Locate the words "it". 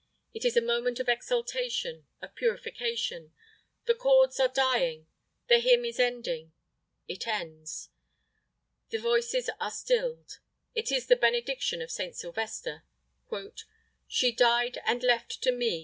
0.33-0.45, 7.07-7.27, 10.73-10.91